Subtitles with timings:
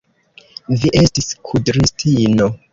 [0.85, 2.53] Vi estis kudristino!